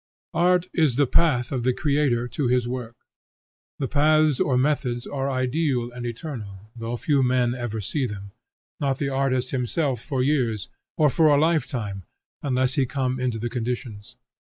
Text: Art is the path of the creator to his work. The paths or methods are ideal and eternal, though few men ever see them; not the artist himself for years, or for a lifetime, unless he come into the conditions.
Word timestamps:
Art 0.33 0.67
is 0.73 0.95
the 0.95 1.05
path 1.05 1.51
of 1.51 1.61
the 1.61 1.73
creator 1.73 2.27
to 2.29 2.47
his 2.47 2.67
work. 2.67 2.95
The 3.77 3.87
paths 3.87 4.39
or 4.39 4.57
methods 4.57 5.05
are 5.05 5.29
ideal 5.29 5.91
and 5.91 6.07
eternal, 6.07 6.71
though 6.75 6.97
few 6.97 7.21
men 7.21 7.53
ever 7.53 7.79
see 7.81 8.07
them; 8.07 8.31
not 8.79 8.97
the 8.97 9.09
artist 9.09 9.51
himself 9.51 10.01
for 10.03 10.23
years, 10.23 10.69
or 10.97 11.11
for 11.11 11.27
a 11.27 11.39
lifetime, 11.39 12.01
unless 12.41 12.73
he 12.73 12.87
come 12.87 13.19
into 13.19 13.37
the 13.37 13.47
conditions. 13.51 14.17